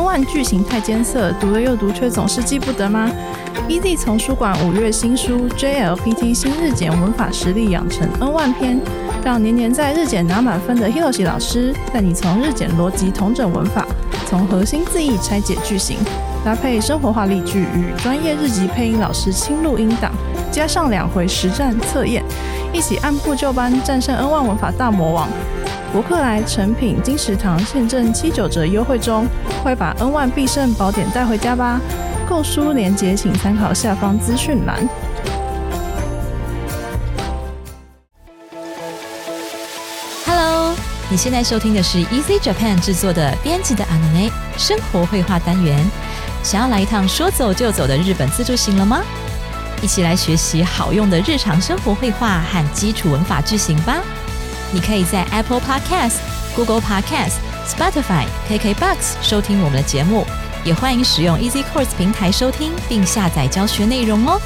[0.00, 3.10] N 万巨型太监色，读了又读，却总是记不得吗
[3.68, 8.80] ？EZ 丛书馆五月新书 JLPT 新日检文法实力养成 N 万篇，
[9.22, 13.86] 让年年在日检拿满分的 Hiroshi 老师带你从日检逻辑同整文法，
[14.26, 15.98] 从核心字义拆解句型，
[16.42, 20.10] 搭配生活化例句与专业日籍配音老师亲录音档，
[20.50, 22.24] 加上两回实战测验，
[22.72, 25.28] 一起按部就班战胜 N 万文法大魔王。
[25.92, 29.26] 博客来、成品、金石堂现正七九折优惠中，
[29.60, 31.80] 快把 N 万必胜宝典带回家吧！
[32.28, 34.88] 购书链接请参考下方资讯栏。
[40.24, 40.72] Hello，
[41.10, 45.84] 你现在收听的是 Easy Japan 制作的编辑的 Anone 生活绘画单元。
[46.44, 49.02] 想要来一趟说走就走的日本自助行了吗？
[49.82, 53.98] 一起来学习好用的日常生活绘画和基础文法句型吧！
[54.73, 60.25] 你可以在 Apple Podcast、Google Podcast、Spotify、KKBox 收听我们的节目，
[60.63, 64.39] 也欢迎使用 Easy Course 平台收听并下载教学内容哦。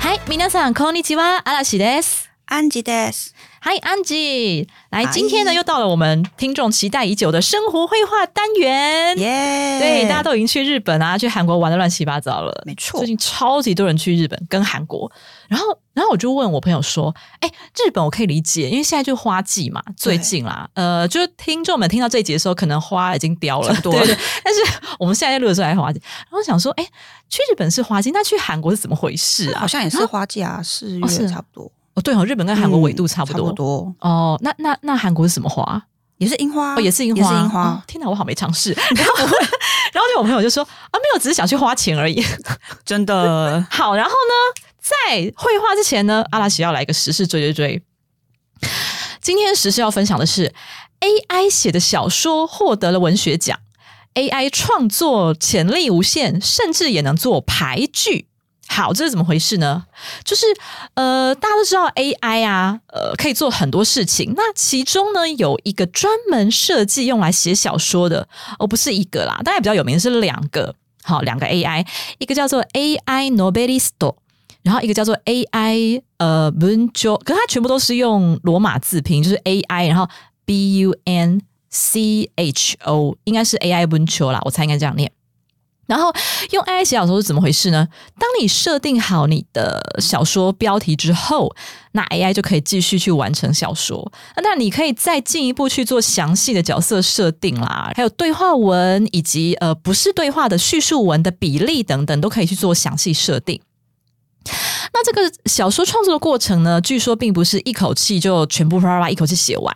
[0.00, 2.28] 嗨，皆さんこんにちは、嵐です。
[2.46, 3.34] 安吉です。
[3.61, 9.17] 嗨，安吉，来，今天呢又到了我们听众期待已久的生活绘画单元。
[9.17, 9.79] 耶！
[9.79, 12.63] 对，大家都已经去日本啊，去韩国玩的乱七八糟了。
[12.65, 15.11] 没错最近超级多人去日本跟韩国。
[15.49, 24.17] 然后，然后我就问我朋友说：“哎，日本我可以理解，因为现在就花季嘛，最近啦，呃，就是听众们听到这一集的时候，可能花已经凋了，多对对。
[24.41, 24.61] 但是
[24.97, 26.01] 我们现在在录的时候还是花季。
[26.29, 26.85] 然后想说，哎，
[27.27, 29.59] 去日本是花季，那去韩国是怎么回事啊？
[29.59, 31.69] 好像也是花季啊，四月差不多，
[31.99, 33.47] 哦，对哦，日本跟韩国纬度差不多。
[33.47, 35.81] 差不多，哦，那那那韩国是什么花？
[36.17, 37.83] 也是樱花，哦，也是樱花，也是樱花哦。
[37.87, 38.71] 天哪，我好没尝试。
[38.95, 39.13] 然后，
[39.93, 42.23] 然后就我朋友就说啊，没有，只是想去花钱而已。
[42.85, 47.83] 真的好，然后呢，在绘画之前呢，阿拉西要来一个时事追追追。
[49.21, 50.53] 今天时事要分享的是
[51.01, 53.57] AI 写的小说获得了文学奖
[54.15, 58.27] ，AI 创作潜力无限，甚至也能做排剧。
[58.69, 59.83] 好，这是怎么回事呢？
[60.23, 60.45] 就是
[60.93, 64.33] 呃，大家都知道 AI 啊，呃，可以做很多事情。
[64.37, 68.27] 那其中呢，有一个专门设计用来写小说的，
[68.59, 70.75] 哦，不是一个啦，大概比较有名的是两个。
[71.01, 71.83] 好，两个 AI，
[72.19, 74.15] 一个叫做 AI Nobelisto，
[74.61, 80.07] 然后一个叫做 AI 呃 b u n j o 可是它全部都是用罗马字拼，就是 AI，然后
[80.45, 81.41] B U N
[81.71, 85.11] C H O，应该是 AI b u n j o 啦，我猜应该这样念。
[85.89, 86.13] 然后
[86.51, 87.87] 用 AI 写小说是怎么回事呢？
[88.19, 91.53] 当你设定好你的小说标题之后，
[91.93, 94.11] 那 AI 就可以继续去完成小说。
[94.43, 103.59] 那你可以再进一步去做详细的角色设定啦，还有对话文以及呃不是对话的叙述文的比例等等，都可以去做详细设定。
[104.93, 109.73] 那这个小说创作的过程呢，据说并不是一口气就全部啪啪啪一口气写完，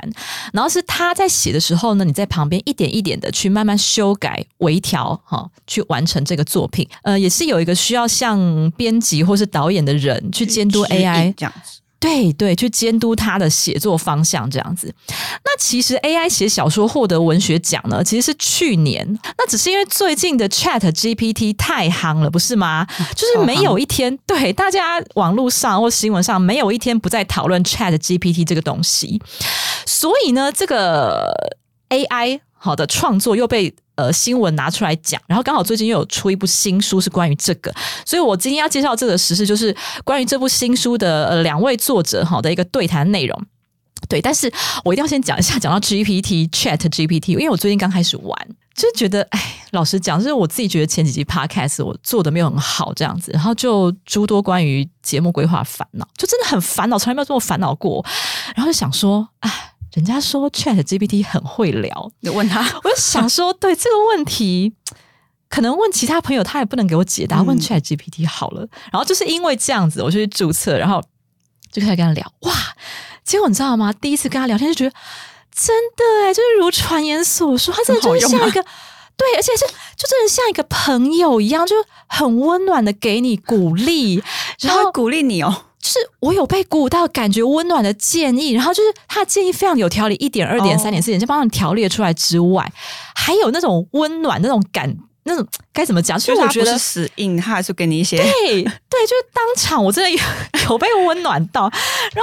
[0.51, 6.87] 然后是他在写的时候呢，你在旁边一点一点的去慢慢修改、微调，哈，去完成这个作品。
[7.03, 14.93] 呃，也是有一个需要像编辑或是导演的人去监督 AI，这样子，对对，去监督他的写作方向这样子。
[15.45, 22.85] 那其实 AI 写小说获得文学奖呢，其实是去年，那只是因为最近的 Chat GPT 太夯了，不是吗？
[23.15, 29.21] 就是没有一天，对大家网络上或新闻上没有一天不在讨论 Chat GPT 这个东西，
[29.85, 31.33] 所以呢，这个
[31.87, 33.73] AI 好的创作又被。
[33.95, 37.71] 呃，新闻拿出来讲，然后刚好最近又有出一部新书是关于这个，
[38.05, 43.45] 所以我今天要介绍这个时事，就是关于这部新书的呃两位作者哈的一个对谈内容。
[44.09, 44.51] 对，但是
[44.83, 48.37] 我一定要先讲一下，讲到 GPT Chat GPT，因为我最近刚开始玩，
[48.75, 49.39] 就觉得哎，
[49.71, 58.05] 老实讲，就是我自己觉得前几集 Podcast 我做的没有很好这样子，然后就诸多关于节目规划烦恼，就真的很烦恼，从来没有这么烦恼过，
[58.55, 59.62] 然后就想说，哎。
[59.93, 64.73] 人家说 Chat GPT 很会聊，你问他，我就想说，对这个问题，
[65.49, 68.67] 可能问其他朋友他也不能给我解答，嗯问 Chat GPT 好了。
[68.91, 71.03] 然后就是因为这样子，我就去注册，然后
[71.71, 72.33] 就开始跟他聊。
[72.41, 72.53] 哇，
[73.23, 73.93] 结果你知道吗？
[73.93, 74.95] 第一次跟他聊天就觉得，
[75.55, 78.65] 真的哎，就是如传言所说，他真的就是像一个。
[79.15, 79.63] 对，而且是
[79.95, 81.75] 就真的像一个朋友一样，就
[82.07, 84.23] 很温暖的给你鼓励，
[84.61, 85.65] 然后鼓励你哦。
[85.83, 92.71] 就是我有被鼓舞到，感觉温暖的建议，然后就是他的建议非常有条理，一点、二点、哦三点、四点，就帮你条列出来之外，
[93.13, 94.95] 还有那种温暖、那种感、
[95.25, 96.17] 那种该怎么讲？
[96.17, 100.17] 就是我觉得死硬，他还是给你一些对对，就是当场我真的有
[100.69, 101.71] 有被温暖到，然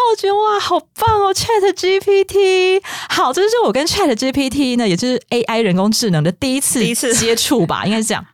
[0.01, 8.25] 后我觉得哇，好棒哦！Chat GPT，好，这就是我跟 Chat GPT 呢，也就是 AI 人工智能的第一次第一次接触吧，应该是这样，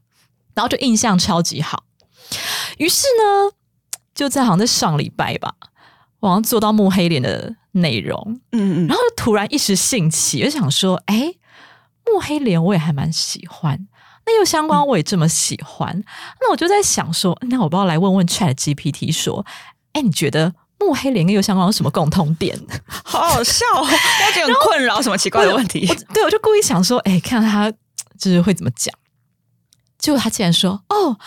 [0.54, 1.82] 然后就印象超级好。
[2.78, 3.50] 于是呢，
[4.16, 5.54] 就在好像在上礼拜吧，
[6.20, 11.34] 我好像做到慕黑脸的内容，嗯嗯，然后就突然一时兴起，就想说，哎，
[12.06, 13.86] 慕黑脸我也还蛮喜欢，
[14.24, 16.02] 那又相关我也这么喜欢，
[16.40, 19.44] 那我就在想说，那我不要来问问 Chat GPT 说，
[19.92, 22.58] 哎，你觉得木黑莲跟右相关有什么共同点？
[23.04, 25.94] 好好笑、哦，我觉得很困扰，什么奇怪的问题我？
[26.14, 27.70] 对我就故意想说，哎，看看他
[28.18, 28.94] 就是会怎么讲。
[30.06, 31.18] 结果他竟然说：“哦，木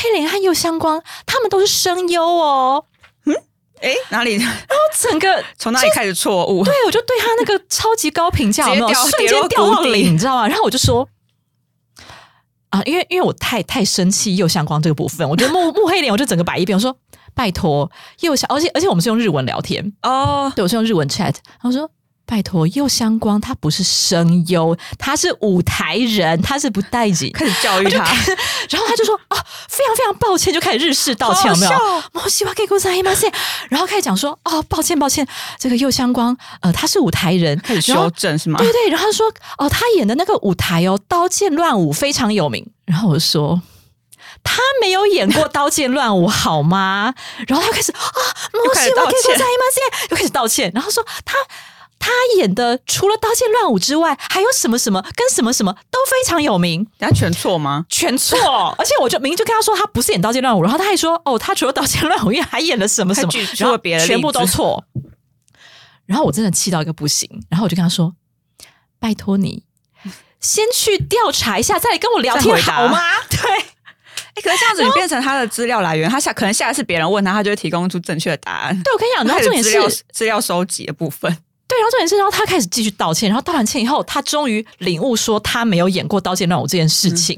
[0.00, 2.84] 黑莲和右相光他们都是声优哦。
[3.26, 3.34] 嗯
[3.80, 6.64] 哎，哪里？”然后整个 从哪里开始错误？
[6.64, 10.46] 对我就对他那个超级高评价，有没有瞬间掉到底零，你知道吗？
[10.46, 11.08] 然后我就说。
[12.70, 16.96] 啊，因为因为我太太生气右相光这个部分，我觉得木木 黑脸，我就整个摆一边，我说
[17.34, 17.90] 拜托
[18.20, 21.90] 右相，而且而且我们是用日文聊天，哦，对我是用日文 chat，然后说
[22.32, 27.98] 拜托右相光他不是声优，他是舞台人，他是不待见，开始教育他，
[28.70, 29.36] 然后他就说啊，
[29.68, 32.08] 非常非常抱歉，就开始日式道歉，有没有好好笑？
[32.12, 33.30] 莫西瓦给古萨伊马塞，
[33.68, 38.58] 然后开始讲说哦，抱歉抱歉，这个右相光呃他是舞台人，开始修正是吗？
[38.58, 42.66] 对对，然后他说哦，他演的那个舞台哦，《刀剑乱舞》非常有名。
[42.86, 43.60] 然后我就说。
[44.44, 47.14] 他没有演过《刀剑乱舞》好吗？
[47.46, 48.00] 然后他开始啊，
[48.52, 50.72] 莫西瓦给古萨伊马塞，又开始道歉。
[50.74, 51.36] 然后说他
[52.02, 56.86] 他演的除了《刀剑乱舞》之外，还有什么什么跟什么什么都非常有名。
[56.98, 57.86] 人家全错吗？
[57.88, 58.36] 全错，
[58.76, 64.84] 而且我就明明就跟他说他不是演《刀剑乱舞》，然后他还说哦，他除了《刀剑乱舞》，因为还演了什么什么然后别的全部都错。
[66.04, 68.12] 然后我真的气到一个不行，然后我就跟他说
[68.98, 69.62] ：“拜托你
[70.40, 72.98] 先去调查一下，再来跟我聊天好吗？”
[73.30, 73.38] 对，
[74.34, 78.82] 哎，可是这样子你变成他的资料来源，他下可能下一次别人问他，他就会提供出正确的答案。
[78.82, 81.34] 对我跟你讲，然后重点是资料收集的部分，
[81.68, 87.36] 对，然后重点是，然后他开始继续道歉，然后道完歉以后，他终于领悟说他没有演过《刀剑乱舞》这件事情，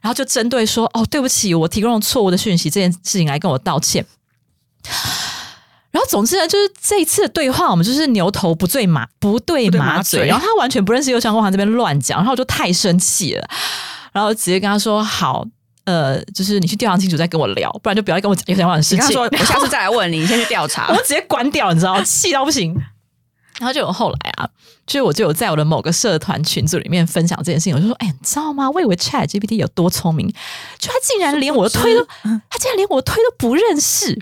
[0.00, 4.04] 然后就针对说哦，对不起，我提供了错误的讯息这件事情来跟我道歉。
[5.90, 13.46] 然后总之呢，就是这一次的对话，我们就是牛头不对马不对马嘴，然后他完全不认识右相光，还在那边乱讲，然后我就太生气了，
[14.12, 15.44] 然后直接跟他说好。
[15.86, 18.98] 呃，就是你去调查清楚再跟我聊，不然就不要跟我讲右相光的事情。
[18.98, 20.96] 他说我下次再来问你，你先去调查 我。
[21.02, 22.02] 直接关掉，你知道吗？
[22.02, 22.74] 气到不行。
[23.58, 24.48] 然后就有后来啊，
[24.86, 28.68] 就是我就有在我的某个社团群组里面分享这件事情，我就说：“哎，你知道吗？
[28.70, 30.28] 我以为 Chat GPT 有多聪明，
[30.78, 34.18] 就他竟然连我的推都， 他竟然连我的推都不认识。”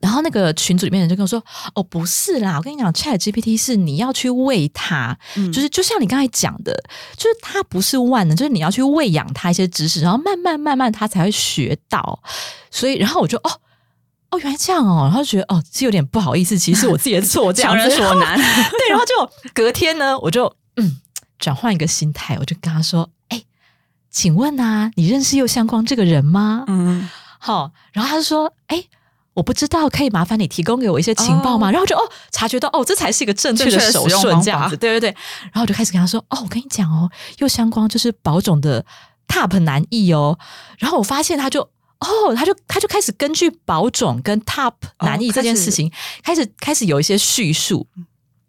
[0.00, 1.42] 然后那个群组里面人就跟我说
[1.74, 6.74] ：“哦，不是啦，我跟你讲，Chat GPT 是你要去喂它，嗯就是就像你刚才讲的，
[7.16, 12.22] 就是它不是万能，就是你要去喂养它一些知识，然后慢慢慢慢它才会学到。
[12.70, 13.50] 所以，然后我就哦。”
[14.34, 18.36] 哦，原来这样哦，然后就觉得哦，是有点不好意思，其实是我自己的错，这样强人子所难。
[18.38, 21.00] 对，然后就隔天呢，我就嗯
[21.38, 23.42] 转换一个心态，我就跟他说：“哎，
[24.10, 27.08] 请问啊，你认识右相光这个人吗？”嗯，
[27.38, 28.84] 好，然后他就说：“哎。”
[29.34, 31.66] 我不知道，可以麻烦你提供给我一些情报吗？
[31.66, 35.10] 哦然后我就哦，察觉到哦，这才是一个正确的的手顺，这样子，法对对对。
[35.42, 38.86] 然后我就开始跟他说：“哦，我跟你讲哦，右相光就是保种的
[39.26, 40.38] top 男艺哦。”
[40.78, 41.68] 然后我发现他就
[42.00, 45.90] 哦，他就他就开始根据保种跟 top 男艺哦这件事情，
[46.22, 47.86] 开始开始有一些叙述。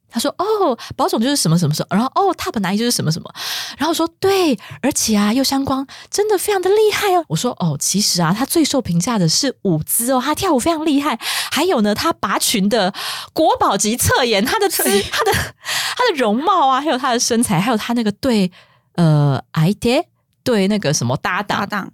[0.08, 3.30] 他说：“哦，保种就是什么什么什么，然后哦，top 难易就是什么什么。”
[3.78, 11.20] 然后说：“对，而且啊，又相光真的非常的厉害哦。”我说：“哦，其实啊，他最受评价的是舞姿哦，他跳舞非常厉害。
[11.52, 12.94] 还有呢，他拔群的
[13.34, 18.50] 国宝级侧颜，他的姿、 他的他的容貌啊，还有他的身材，还有他那个对
[18.94, 20.08] 呃矮爹
[20.46, 21.92] 对那个什么搭档搭档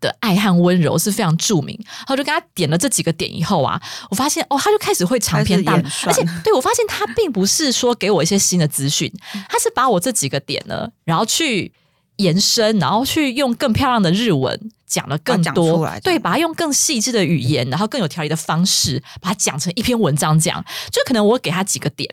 [0.00, 1.78] 的爱和温柔是非常著名。
[1.84, 9.12] 然后就跟他点了这几个点以后啊，我发现哦，他就开始会长篇大论，而且对我发现他并不是说给我一些新的资讯，
[9.48, 11.72] 他是把我这几个点呢，然后去
[12.16, 20.64] 延伸，然后去用更漂亮的日文讲了更多来，对，把它用更细致的语言，然后更有条理的方式，把它讲成一篇文章讲。
[20.90, 22.08] 就可能我给他几个点，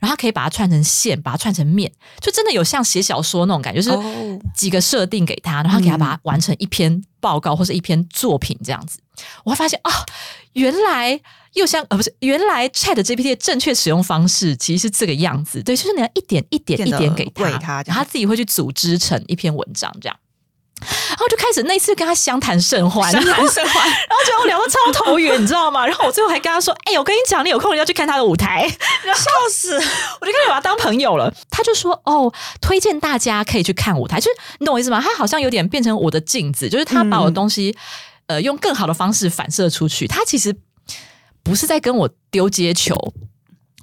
[0.00, 8.98] 然后他可以把它串成线，把它串成面，就真的有像写小说那种感觉，就是哦几个设定给他，然后给他把它完成一篇报告或是一篇作品这样子。
[9.44, 9.90] 我会发现啊、
[10.54, 11.20] 原来
[11.52, 20.16] 又像呃不是，原来 Chat GPT 的正确使用方式其实是这个样子，对，就是你要一点一点一点给他，喂它这样然后他自己会去组织成一篇文章这样。
[21.08, 25.86] 然后就开始那次跟他相谈甚欢，相然后谈甚欢， 然后就我聊得超投缘，你知道吗？
[25.86, 28.68] 然后我最后还跟他说：“哎、我跟你讲，你有空要去看他的舞台。
[29.06, 29.76] ”笑死！
[29.76, 31.32] 我就开始把他当朋友了。
[31.48, 32.30] 他就说：“哦，
[32.60, 35.00] 推荐大家可以去看舞台，就是你懂我意思吗？
[35.00, 37.74] 他好像有点变成我的镜子，就是他把我的东西、
[38.26, 40.06] 呃用更好的方式反射出去。
[40.06, 40.54] 他其实
[41.42, 42.94] 不是在跟我丢接球。”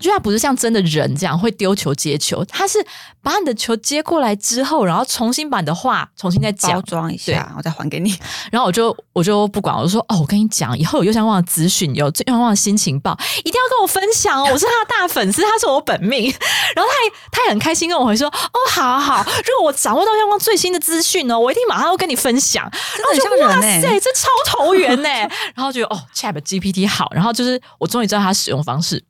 [0.01, 2.83] 就他不是像真的人这样会丢球接球，他是
[3.21, 8.17] 把你的球接过来之后，然后重新把你的话重新再包，装一下，我再还给你。
[8.51, 16.33] 然后我就我就不管，我就说哦，我跟你讲，以后有右相望的资讯，有右相望的新情报，一定要跟我分享哦， 我是他的大粉丝，他是我本命。
[16.75, 22.63] 然后他也他也很开心跟我回说，哦，好好好，如果我掌握到相望最新的资讯呢，我一定马上要跟你分享。
[22.63, 25.09] 然后我就哇塞，这超投缘呢。
[25.53, 29.03] 然后觉得哦，Chat GPT 好，然后就是我终于知道它使用方式。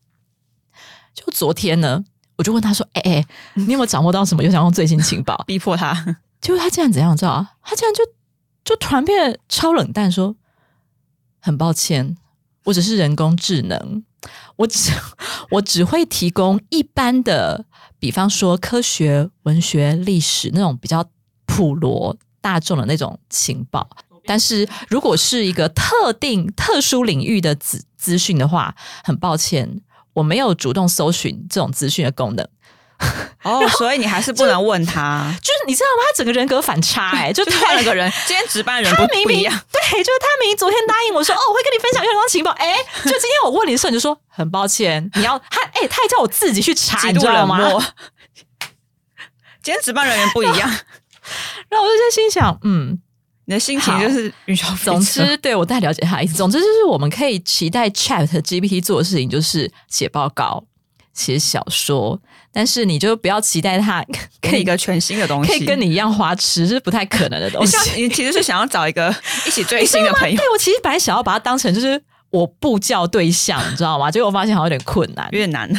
[1.13, 2.03] 就昨天呢，
[2.37, 3.25] 我就问他说，哎、哎、
[3.55, 5.41] 你有没有掌握到什么又想用最新情报？
[5.47, 5.93] 逼迫他，
[6.39, 7.49] 结果他竟然怎样，你知道吗？
[7.61, 8.03] 他竟然就
[8.63, 10.35] 就突然变得超冷淡，说
[11.39, 12.15] ：“很抱歉，
[12.65, 14.03] 我只是人工智能，
[14.55, 14.91] 我只
[15.49, 17.65] 我只会提供一般的，
[17.99, 21.03] 比方说科学、文学、历史那种比较
[21.45, 23.89] 普罗大众的那种情报。
[24.23, 29.81] 但是如果是一个特定、特殊领域的资资讯的话，很抱歉，
[30.13, 32.47] 我没有主动搜寻这种资讯的功能。”
[33.41, 36.03] 哦，所以你还是不能问他， 就是你知道吗？
[36.07, 38.11] 他整个人格反差、 哎，就就换了个人。
[38.27, 42.51] 今天值班人不他明明不一样，对，就是他明明昨天答应我说，哦，我会跟你分享月光情报。
[42.61, 47.57] 哎，就今天我问你的时候，你就说很抱歉，你要他，哎，他还叫我自己去查，你知道吗？
[49.63, 50.69] 今天值班人员不一样，
[51.69, 52.99] 然后我就在心想，嗯，
[53.51, 54.91] 你的心情就是云霄飞车。
[54.91, 56.35] 总之，对我大概了解他的意思。
[56.35, 60.63] 总之就是我们可以期待 Chat GPT 做的事情就是写报告、
[61.13, 62.17] 写小说，
[62.53, 64.01] 但是你就不要期待他
[64.41, 67.73] 可以给你一个全新的东西，可以跟你一样花痴，这是不太可能的东西。
[67.73, 69.13] 像 你其实是想要找一个
[69.45, 74.09] 一起追星的朋友， 对我其实本来想要把它当成就是我布教对象，你知道吗？
[74.09, 75.27] 结果我发现好像有点困难。
[75.33, 75.69] 有点难。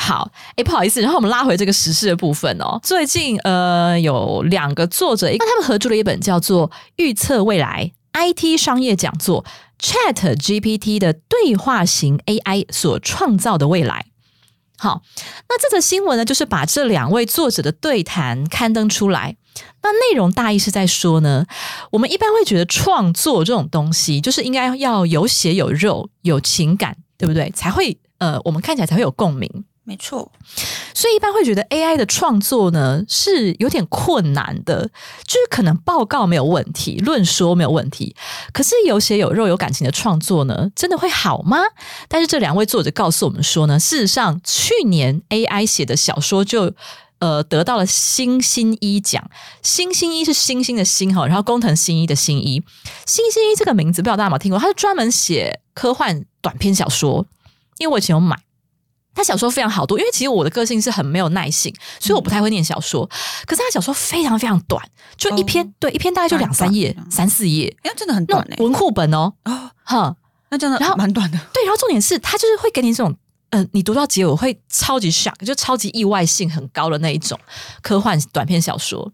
[0.00, 2.78] 好，哎，不好意思，然后我们拉回这个时事的部分哦。
[2.82, 9.44] 最近呃，有两个作者，那他们合著了一本叫做《预测未来 IT 商业讲座》
[9.82, 14.06] ，Chat GPT 的对话型 AI 所创造的未来。
[14.78, 15.02] 好，
[15.48, 19.36] 那这则新闻呢，就是把这两位作者的对谈刊登出来。
[19.82, 21.44] 那内容大意是在说呢，
[21.90, 27.50] 我们一般会觉得创作这种东西，就是应该要有血有肉、有情感，对不对？
[27.50, 29.64] 才会呃，我们看起来才会有共鸣。
[29.88, 30.30] 没错，
[30.92, 34.86] 所以一般会觉得 AI 的创作呢是有点困难的，
[35.26, 38.14] 就是可能报告没有问题，论说没有问题，
[38.52, 41.56] 可是有血有肉、有感情的创作呢，真的会好吗？
[42.06, 46.74] 但是这两位作者告诉我们说呢，事实上去年 AI 写的小说就。
[47.20, 49.28] 呃，得到了星星一奖。
[49.60, 52.62] 星星一是星星的星哈，然后工藤新一的新一。
[53.06, 54.58] 星星一这个名字不知道大家有没有听过？
[54.60, 57.26] 他是专门写科幻短篇小说，
[57.78, 58.36] 因为我以前有买。
[59.18, 63.04] 他小说非常好读，因为其实我的个性是很没有耐性，所以我不太会念小说。
[63.44, 64.80] 可是他小说非常非常短，
[65.16, 70.16] 就一篇、哦对一篇大概就两三页三四页哎，真的很那短文库本哦，哦，哈，
[70.50, 71.38] 那真的然后蛮短的。
[71.52, 71.64] 对。
[71.64, 73.12] 然后重点是他就是会给你这种，
[73.50, 77.36] 呃，你读到结尾会超级 shock，就超级意外性很高的那一种
[77.82, 79.12] 科幻短篇小说。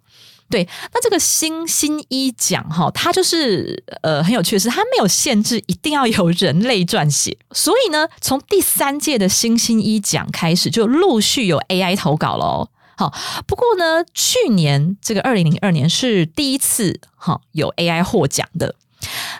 [0.50, 12.68] 对，那这个新新一奖哈，它就是呃很有趣的是，它没有限制一定要有人类撰写，所以呢，从第三届的新新一奖开始，就陆续有 AI 投稿了。
[12.96, 13.12] 好，
[13.46, 18.76] 不过呢，去年这个二零零二年是第一次哈有 AI 获奖的。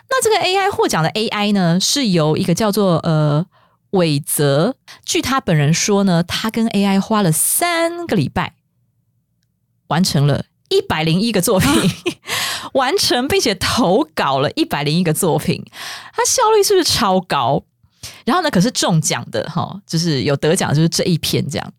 [0.09, 3.45] 那这个 AI 获奖的 AI 呢，是由一个叫做呃
[3.91, 8.55] 韦泽，据他本人说呢，他跟 AI 花了三个礼拜，
[9.87, 10.43] 完成了
[10.75, 11.69] 一百零一个作品，
[12.73, 15.63] 完成并且投稿了一百零一个作品，
[16.13, 17.63] 它效率是不是超高？
[18.25, 21.73] 然后呢，可是中奖的哈，就是有得奖，就是这一篇这样。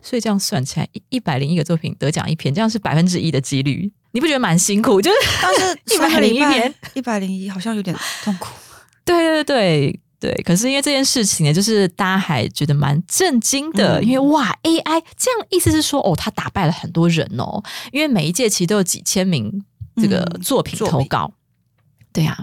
[0.00, 5.02] 所以这样算起来，一一百零一个作品得奖一篇，这样是百分之一的几率，你不觉得蛮辛苦？
[5.02, 8.48] 就是但是 一百零一篇，一百零一好像有点痛苦。
[9.04, 14.04] 对对对对，可是因为这件事情呢，就是大家还觉得蛮震惊的，嗯。
[14.04, 19.64] 因为哇，AI 这样意思是说，哦，他打败了很多人哦，因为每一届其实都有几千名
[19.96, 21.32] 这个嗯作品投稿，
[22.12, 22.36] 对呀、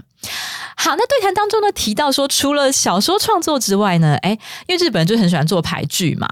[0.76, 4.30] 好，那对谈当中呢提到说，除了小说创作之外呢，哎，
[4.66, 6.26] 因为日本人就很喜欢做排剧嘛。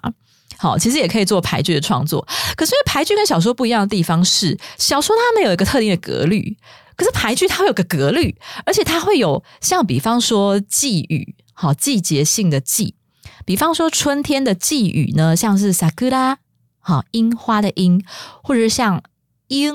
[0.57, 6.57] 好，其实也可以做排剧的创作，可是因为排剧跟小说不一样的地方是，小说它们有一个特定的格律，
[6.97, 12.95] 可是排剧它会有个格律，而且它会有像比方说季语，好季节性的季，
[13.45, 16.37] 比方说春天的季语呢，像是 sakura，
[16.79, 18.03] 好樱花的樱，
[18.43, 19.03] 或者是像
[19.49, 19.75] 樱，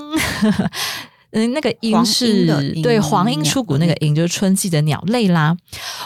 [1.32, 5.56] 嗯，那个樱是莺的莺对黄莺出谷那个莺，就是春季的鸟类啦，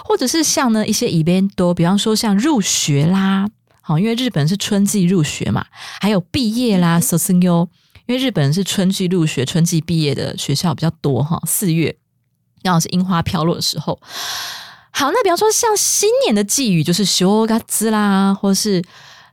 [0.04, 3.48] 或者是像呢一些 event，比方说像入学啦，
[3.82, 5.66] 好，因为日本是春季入学嘛，
[6.02, 7.68] 还有毕业啦 s o s n y
[8.06, 11.96] 因为日本是春季入学、春季毕业的学校比较多哈，四月
[12.62, 14.00] 刚好是樱花飘落的时候。
[14.92, 18.84] 好，那比方说像新年的寄语，就是修嘎兹啦，或是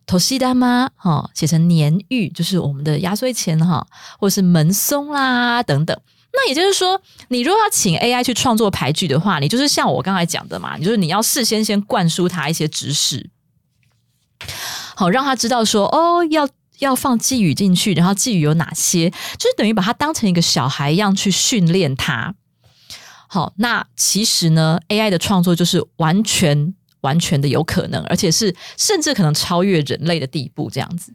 [0.07, 0.91] 头西达吗？
[0.97, 3.87] 哈，写成年玉，就是我们的压岁钱哈，
[4.19, 6.01] 或是门松啦等等。
[6.33, 13.29] 那也就是说，你如果要请 AI 去创作牌句的话，你就是像我刚才讲的嘛，你就是你要事先先灌输它一些知识，
[14.95, 16.49] 好让他知道说哦，要
[16.81, 22.35] 要放寄语进去，然后寄语有哪些，就是等于把它当成一个小孩一样去训练它。
[23.29, 31.15] 好，那其实呢，AI 的创作就是完全完全的有可能，而且是甚至可能超越人类的地步，这样子。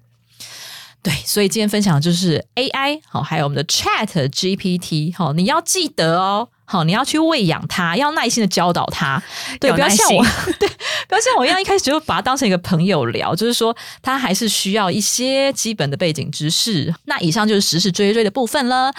[1.06, 9.22] 对，所以今天分享的就是 AI 好，还有我们的 Chat GPT 好，你要记得哦，好，你要去喂养它，要耐心的教导它，
[9.60, 10.26] 对，不要像我，
[10.60, 10.68] 对，
[11.08, 16.92] 不要像我一样一开始就把它当成一个朋友聊，就是说它还是需要一些基本的背景知识。
[17.04, 18.92] 那以上就是时事追追的部分了。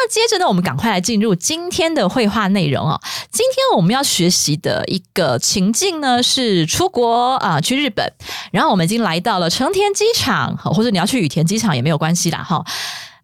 [0.00, 3.00] 那接着呢，我们赶快来进入今天的绘画内容哦。
[3.32, 8.12] 今天我们要学习的一个情境呢，是出国啊，去日本。
[8.52, 12.64] 然后我们已经来到了成田机场，或者你要去羽田机场也没有关系啦，哈。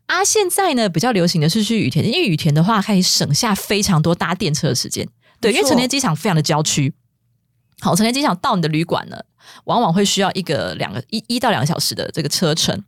[0.06, 5.08] 啊，现在呢比较流行的是去羽田，因为羽田的话可以省下非常多搭电车的时间。
[5.40, 6.92] 对，因为成田机场非常的郊区。
[7.80, 9.16] 好，成田机场到你的旅馆呢，
[9.64, 12.82] 往往会需要一个两个一一到两个小时的这个车程。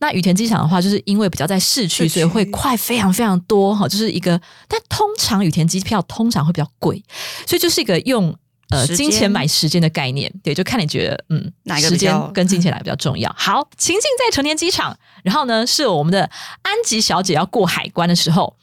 [0.00, 3.88] 那羽田机场的话，就是因为比较在市区，所以会快非常非常多哈。
[3.88, 7.02] 就是一个，但通常羽田机票通常会比较贵，
[7.46, 8.36] 所以就是一个用
[8.70, 10.32] 呃金钱买时间的概念。
[10.42, 13.34] 对，就看你觉得嗯哪个时间 跟金钱来比较重要。
[13.36, 16.30] 好，情境在成田机场，然后呢是我们的
[16.62, 18.56] 安吉小姐要过海关的时候，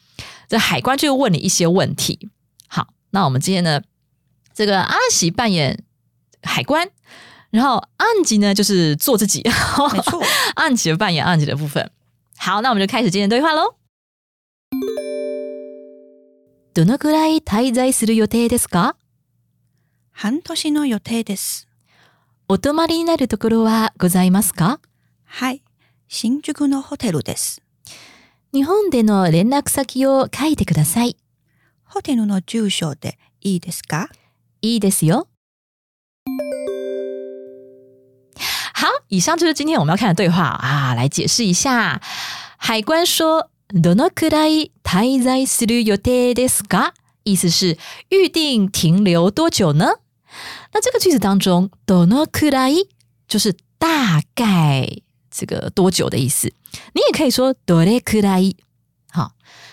[0.48, 2.30] 这海关就会问你一些问题。
[2.66, 3.82] 好，那我们今天呢，
[4.54, 5.84] 这个阿喜扮演
[6.46, 6.88] 海关。
[7.50, 10.22] 然后安吉呢，就是做自己，没错，
[10.56, 11.90] 安吉扮演安吉的部分。
[12.38, 13.76] 好，那我们就开始今天的对话喽。
[16.74, 18.96] どのくらい滞在する予定ですか？
[20.12, 21.68] 半年の予定です。
[22.48, 24.80] お泊まりになるところはございますか？
[25.24, 25.62] はい、
[26.08, 27.62] 新宿のホテルです。
[28.52, 31.16] 日本での連絡先を書いてください。
[31.84, 34.10] ホテルの住所でいいですか？
[34.60, 35.28] いいですよ。
[39.07, 42.01] 以上就是今天我们要看的对话啊，来解释一下。
[42.57, 46.91] 海关说どのくらい滞在する予定ですか？
[47.23, 47.77] 意思是
[48.09, 49.99] 预定停留多久呢？
[50.73, 52.87] 那这个句子当中どのくらい
[53.27, 56.53] 就是大概这个多久的意思。
[56.93, 58.55] 你也可以说どれくらい。
[59.11, 59.31] 好，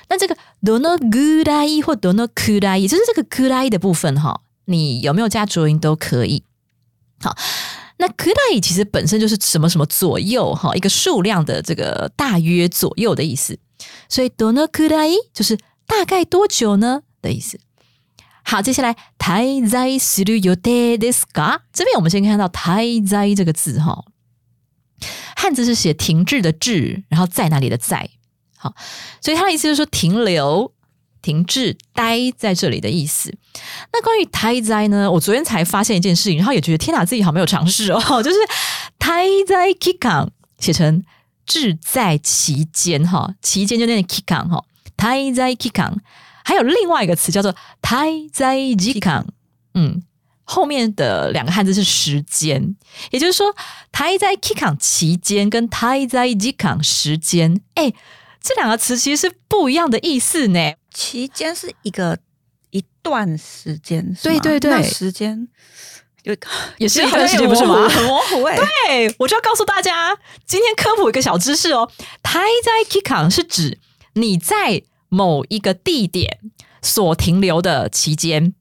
[0.09, 6.43] 那这个どのぐらい或どのくらい，就是这个くらい的部分哈，你有没有加浊音都可以。
[7.21, 7.37] 好。
[7.99, 13.59] 那 kurai 其实本身就是什么什么左右哈，一个数量的这个大约左右的意思，
[14.09, 17.59] 所以 dono kurai 就是大概多久呢的意思。
[18.45, 21.61] 好，接下来滞在する予定ですか？
[21.73, 24.05] 这边我们先看到滞在这个字哈，
[25.37, 28.11] 汉字是写停滞的滞，然后在哪里的在，
[28.57, 28.75] 好，
[29.21, 30.73] 所以它的意思就是说停留。
[31.24, 33.36] 停滞、待在这里的意思。
[33.92, 35.10] 那关于待在呢？
[35.10, 38.00] 我昨天才发现一件事情，然后也觉得天哪，自己好没有尝试哦。
[38.22, 38.38] 就是
[39.00, 41.04] 待在 Kikang” 写成
[41.48, 44.64] 志在其间哈，其间就念 Kikang 哈。
[44.96, 45.96] 待在 Kikang”
[46.46, 49.26] 还有另外一个词叫做待在 jikan，
[49.74, 50.04] 嗯，
[50.44, 52.76] 后面的两个汉字是时间，
[53.12, 53.56] 也就是说
[53.92, 57.94] 待在 Kikang 期间跟待在 jikang 时间，哎，
[58.42, 60.74] 这两个词其实是不一样的意思呢。
[60.94, 62.18] 期间是一个
[62.70, 65.48] 一段时间，对对对，时间
[66.24, 66.36] 有
[66.78, 67.88] 也是一段时间，不是吗？
[67.90, 68.56] 很模糊哎。
[68.56, 71.92] 对，我就要告诉大家，今天科普一个小知识哦。
[72.22, 73.80] 台在 Kikan 是指
[74.14, 76.40] 你在某一个地点
[76.82, 78.54] 所停留的期间，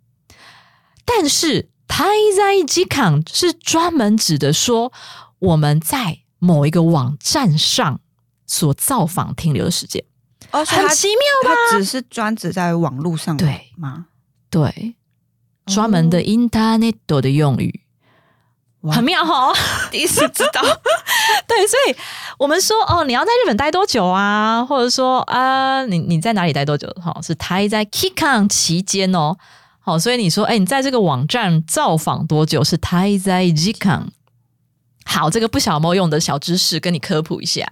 [1.04, 2.04] 但是台
[2.36, 4.92] 在 Kikan 是专门指的说
[5.38, 8.00] 我们在某一个网站上
[8.46, 10.04] 所造访停留的时间。
[10.52, 11.56] 哦，很奇妙吧？
[11.70, 14.06] 它只是专指在网络上对吗？
[14.50, 14.94] 对，
[15.66, 17.80] 专门的 Internet 的用语，
[18.90, 19.52] 很妙哈！
[19.90, 20.60] 第一次知道。
[21.48, 21.96] 对，所以
[22.38, 24.64] 我们说哦，你要在日本待多久啊？
[24.64, 26.88] 或者说啊，你你在哪里待多久？
[27.02, 29.36] 哈，是待在 Kikan 期间哦。
[29.80, 32.62] 好，所以你说，哎，你在这个网站造访多久？
[32.62, 34.08] 是待在 Kikan。
[35.05, 37.67] 好，这个不小猫用的小知识跟你科普一下。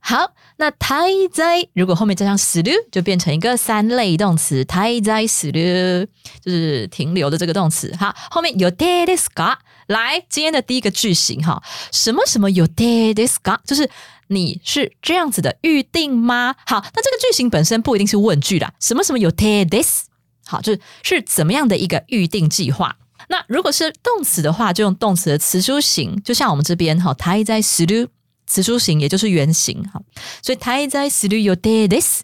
[0.00, 0.32] 好。
[0.58, 4.64] 那滞在如果后面加上する，就变成一个三类动词。
[4.64, 6.06] 滞在する
[6.44, 7.92] 就是停留的这个动词。
[7.98, 9.56] 好，后面予定ですか？
[9.88, 13.58] 来，今天的第一个句型哈，什么什么予定ですか？
[13.64, 13.90] 就是
[14.28, 16.54] 你是这样子的预定吗？
[16.66, 18.72] 好，那这个句型本身不一定是问句啦。
[18.78, 20.02] 什么什么予定です？
[20.46, 22.98] 好，就是是怎么样的一个预定计划？
[23.28, 28.08] 那如果是动词的话，就用动词的词书形，就像我们这边哈，它在する
[28.46, 30.02] 词书形，也就是原形哈。
[30.42, 32.20] 所以它在する予定です，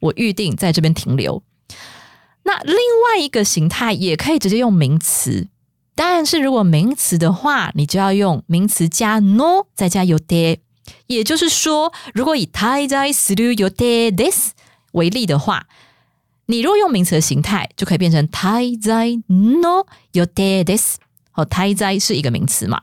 [0.00, 1.42] 我预定在这边停留。
[2.44, 5.48] 那另外一个形态也可以直接用名词，
[5.94, 10.58] 但是如果名词的话，你就要用名词加 no 再加予定。
[11.06, 14.50] 也就是说，如果以它在する予定です
[14.92, 15.66] 为例的话。
[16.48, 20.96] 你如果用名词的形态，就可以变成太在 no your days。
[21.30, 22.82] 好，太在是一个名词嘛，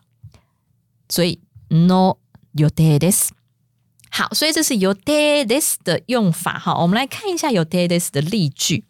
[1.08, 2.18] 所以 no
[2.54, 3.30] your days。
[4.10, 6.60] 好，所以这是 your days 的用法。
[6.60, 8.84] 哈，我们来看一下 your days 的例句。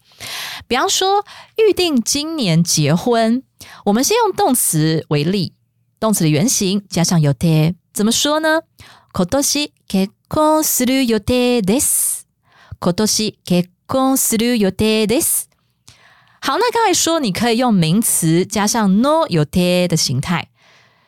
[0.68, 1.24] 比方说，
[1.58, 3.44] 预定今年结婚，
[3.86, 5.54] 我们先用动词为例，
[6.00, 8.62] 动词的原形加上 your day，怎么说呢？
[9.14, 12.22] 今年結婚する予定です。
[12.80, 15.46] 今年結 公司る予定です。
[16.40, 20.50] 好，那刚才说你可以用名词加上 no 予定的形态，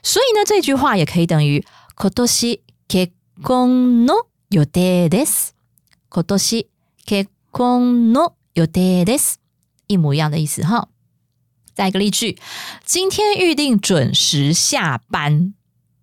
[0.04, 5.54] 所以呢这句话也可以等于今年結婚の予定です。
[6.10, 6.68] 今年
[7.06, 9.38] 結婚の予定です，
[9.88, 10.90] 一模一样的意思哈。
[11.74, 12.38] 再一个例句，
[12.86, 15.54] 今天预定准时下班。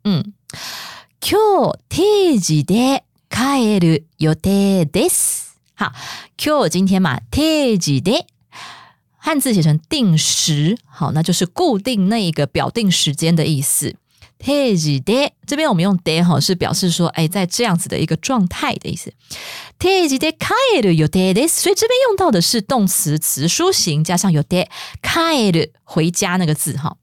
[0.03, 0.33] 嗯，
[1.21, 5.44] 今日定時で帰る予定です。
[5.75, 5.93] 好，
[6.37, 8.25] Q 今天嘛定時で
[9.19, 13.97] 汉字写成定时，好，那就是固定那一个表定时间的意思。
[14.39, 19.13] 定時で这边我们用で哈是表示说，哎，在这样子的一个状态的意思。
[19.79, 24.67] 定時で帰る予定です，所以这边用到的是动词词书形加上予定，
[25.03, 26.97] 帰る回家那个字哈。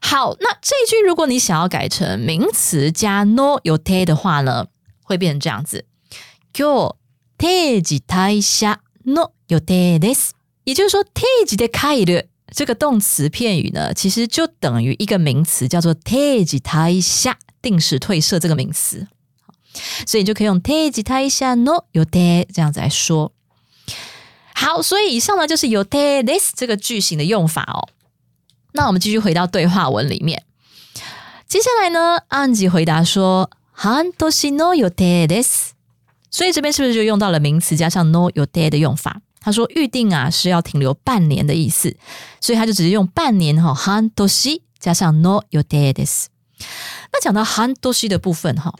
[0.00, 4.66] 好，那这句如果你想要改成名词加 no 予定的话呢，
[5.02, 5.86] 会变成这样子。
[6.52, 6.68] 今日
[7.38, 10.32] 定時退社の予定です。
[10.64, 19.08] 也就是说，定時で帰る这个动词片语呢，其实就等于一个名词，叫做定時退社，定时退社这个名词。
[20.06, 23.32] 所以你就可以用定時退社の予定这样子来说。
[24.54, 27.88] 好，所以以上呢就是予定です这个句型的用法哦。
[28.72, 30.44] 那我们继续回到对话文里面。
[31.46, 35.67] 接下来呢，安吉回答说：半年の予定です。
[36.31, 39.21] 所以这边是不是就用到了名词加上 no your day 的用法？
[39.41, 41.95] 他说预定啊是要停留半年的意思，
[42.41, 46.25] 所以他就直接用半年哈 han d o s i 加上 no your day des。
[47.11, 48.75] 那讲到 han d o s i 的部分哈，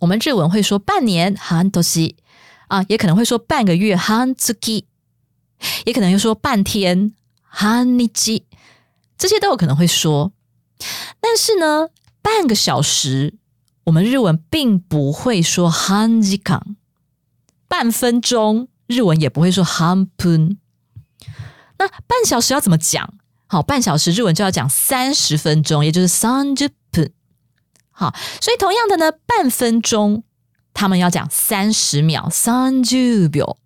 [0.00, 2.16] 我们日文会说半年 han d o s i
[2.66, 4.84] 啊，也可能会说半个月 han zuki，
[5.86, 7.14] 也可能又说半天
[7.52, 8.42] han nichi，
[9.16, 10.32] 这些都有可能会说。
[11.20, 11.88] 但是呢，
[12.20, 13.34] 半个小时。
[13.84, 16.76] 我们日文并不会说半時間，
[17.68, 20.56] 半分钟日文也不会说 “hanpun”。
[21.78, 23.14] 那半小时要怎么讲？
[23.46, 27.12] 好，半小时日文就要讲三十分钟，也就是三十分。
[27.90, 30.24] 好，所以同样的呢，半分钟
[30.72, 33.58] 他们要讲三十秒，三十秒。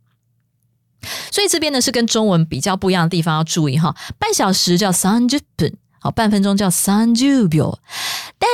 [1.31, 3.94] 所以这边呢是跟中文比较不一样的地方，要注意哈。
[4.18, 5.76] 半小时叫三十分。
[6.00, 7.78] 好，半分钟叫三十秒，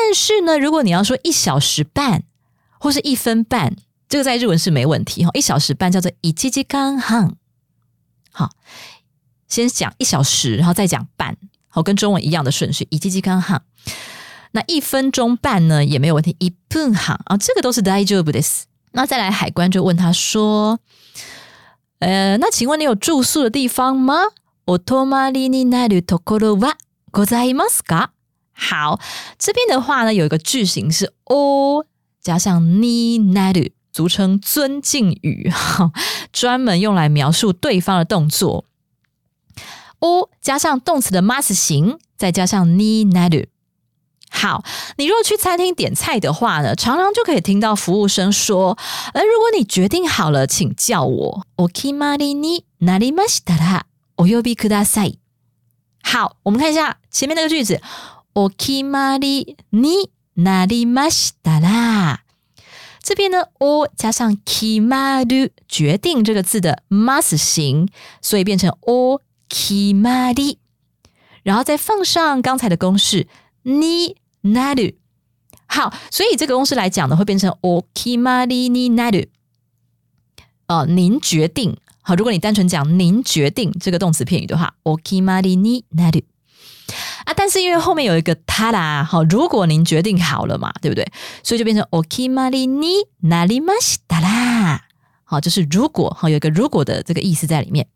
[0.03, 2.23] 但是呢，如果你要说一小时半
[2.79, 3.75] 或是一分半，
[4.07, 5.31] 这个在日文是没问题哈。
[5.33, 7.35] 一小时半叫做一七七刚行。
[8.31, 8.49] 好，
[9.47, 13.61] 先讲一小时，然后再讲半，好，跟中文一样的顺序，一七七刚行。
[14.51, 18.63] 那一分钟半呢也没有问题，一分行啊，这个都是大丈夫です。
[18.91, 24.31] 那再来海关就问他说：“呃，那请问你有住宿的地方吗？”
[24.65, 26.77] お泊まりになるところは
[27.11, 28.11] ございますか？
[28.53, 28.99] 好，
[29.37, 31.85] 这边的话呢，有一个句型是 o
[32.21, 35.49] 加上になる，俗称尊敬语，
[36.33, 38.65] 专门用来描述对方的动作。
[39.99, 43.47] o 加上动词的 mas 形，再加上になる。
[44.29, 44.63] 好，
[44.97, 48.77] 你如果去餐厅点菜的话呢，常常就可以听到服务生说：“
[49.13, 53.85] 而如果你决定好了，请叫我。”お決まりになりましたら
[54.17, 55.17] お呼びください。
[56.03, 57.81] 好，我们看一下前面那个句子。
[58.33, 62.19] お決まりになりましたら，
[63.03, 67.87] 这边呢，o 加上決まる决定这个字的 must 形，
[68.21, 70.57] 所以变成お決まり，
[71.43, 73.27] 然后再放上刚才的公式
[73.63, 74.95] になる。
[75.67, 79.29] 好，所以这个公式来讲呢，会变成お決まりになる。
[80.67, 81.77] 哦，您决定。
[82.01, 86.23] 好，如果你单纯讲“您决定”这个动词片语的话，okimari ni naru
[87.25, 91.05] 啊，但是因为后面有一个他啦，好，如果您决定好了嘛，对不对？
[91.43, 94.81] 所以就变成 okimari ni narimashi 啦。
[95.23, 97.87] 好，就是如果好有一个如果的这个意思在里面。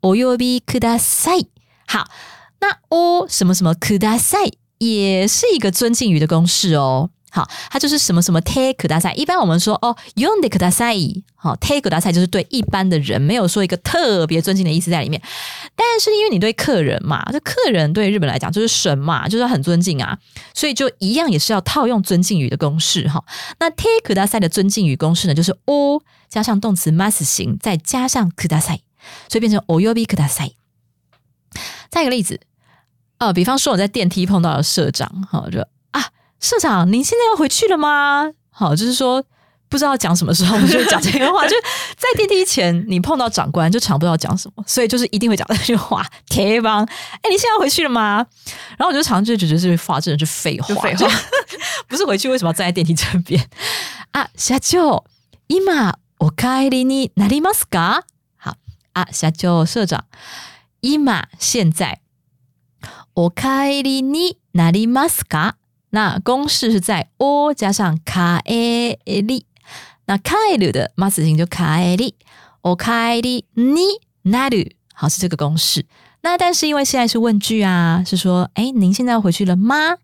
[0.00, 1.48] およびください。
[1.86, 2.06] 好，
[2.60, 7.10] 那お什么什么ください也是一个尊敬语的公式哦。
[7.34, 9.12] 好，它就是什么什么 take 大赛。
[9.14, 10.96] 一般我们说哦，用的大赛，
[11.36, 15.22] 好 take 大赛就是对一般的人没有说一个特别尊敬的意思在里面。
[15.76, 20.18] 但是因为你对客人嘛，这客人对日本来讲就是神嘛，就是很尊敬啊，
[20.54, 23.24] 所以就一样也是要套用尊敬语的公式哈。
[23.60, 28.80] 那 take 大赛的尊敬语公式呢，就是哦加上动词 must 形，再加上ください，
[29.28, 30.54] 所以变成およびください。
[31.90, 32.40] 再一个例子，
[33.18, 35.64] 呃，比方说我在电梯碰到了社长，好就。
[36.44, 38.32] 社长，您现在要回去了吗？
[38.50, 39.22] 好，就是说
[39.68, 41.46] 不知道讲什么时候，我就讲这个话。
[41.46, 41.54] 就
[41.96, 46.04] 在电梯前，你碰到长官就常不知道讲什么，所以就是一定会讲这句话。
[46.26, 48.26] 铁帮，哎，你现在要回去了吗？
[48.76, 51.08] 然后我就常就觉得这句话真的是废话，废话，
[51.86, 53.46] 不是回去为什么要站在电梯这边
[54.12, 54.28] 啊？
[54.36, 55.04] 社長、
[55.46, 55.62] 今
[56.18, 58.02] お帰りになりますか？
[58.36, 58.54] 好
[58.94, 60.04] 啊，社長社长，
[60.80, 61.06] 今
[61.38, 62.00] 现在
[63.14, 65.54] お帰りになりますか？
[65.94, 69.42] 那公式是在 o 加上卡エリ，
[70.06, 72.14] 那カエル的マス形就カエリ，
[72.62, 75.86] お帰りになる，好是这个公式。
[76.22, 79.96] 那但是因为现在是问句啊，是说哎您现在要回去了吗？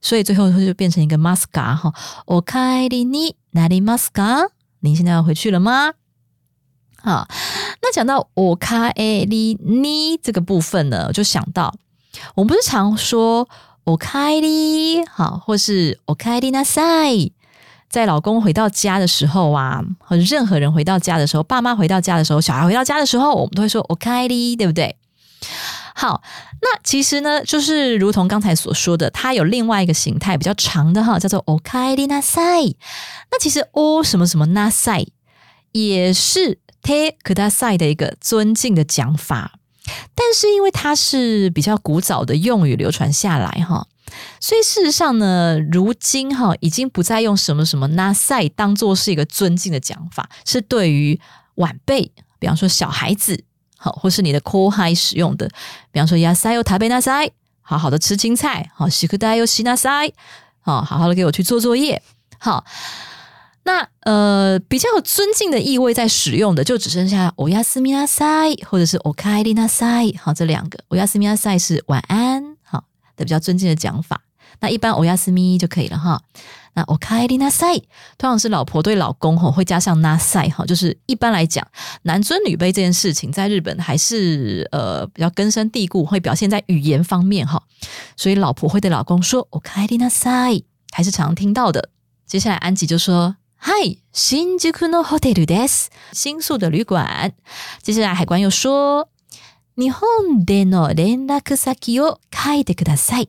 [0.00, 1.92] 所以最后就变成一个マスカ哈，
[2.26, 4.50] お帰りになりますか？
[4.80, 5.94] 您现在要回去了吗？
[7.02, 7.26] 好，
[7.82, 8.92] 那讲到お帰
[9.26, 11.74] りに这个部分呢，就想到
[12.36, 13.48] 我们不是常说。
[13.87, 17.31] 我开哩，好，或是我开哩那塞，
[17.89, 24.97] 在老公回到家的时候啊，和任何人回到家的时候，爸妈回到家的时候，小孩回到家的时候，我们都会说我开哩，对不对？
[25.95, 26.21] 好，
[26.61, 32.41] 那其实呢，就是如同刚才所说的，它有另外一个形态比较长的哈，叫做我开哩那塞。
[33.31, 35.07] 那其实哦什么什么那塞，
[35.71, 39.53] 也是 te kuda 塞的一个尊敬的讲法。
[40.15, 43.87] 但是因为它是比较古早的用语流传下来哈，
[44.39, 51.19] 所以事实上呢，如今哈已经不再用什么什么那塞当做是一个尊敬的讲法，是对于
[51.55, 53.43] 晚辈，比方说小孩子
[53.77, 55.47] 好，或是你的 call high 使用的，
[55.91, 60.11] 比方说亚塞又台北那塞，好好的吃青菜，好西克代又西那塞，
[60.61, 62.01] 好好好的给我去做作业，
[62.37, 62.65] 好。
[63.67, 68.23] 那呃，比较有尊敬的意味在使用的，就只剩下欧亚斯米亚塞
[68.65, 72.85] 或者是欧凯丽娜塞，好，这两个欧亚斯米亚塞是晚安，好
[73.17, 74.21] 的比较尊敬的讲法。
[74.61, 76.21] 那一般欧亚斯米就可以了哈。
[76.75, 77.77] 那欧凯丽娜塞
[78.17, 81.67] 通常是老婆对老公哈会加上那塞哈，就是一般来讲
[82.03, 87.61] 男尊女卑这件事情在日本还是呃比较根深蒂固，会表现在语言方面哈。
[88.15, 91.89] 所以老婆会对老公说欧凯丽娜塞，还是常听到的。
[92.25, 93.35] 接下来安吉就说。
[93.66, 95.90] 嗨，新宿のホテルです。
[96.12, 97.32] 新宿的旅馆。
[97.82, 99.08] 接下来海关又说，
[99.76, 103.28] 日本での連絡先を書いてください。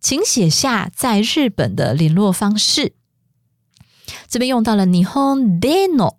[0.00, 2.92] 请写下在日本的联络方式。
[4.28, 6.16] 这边用到了日本での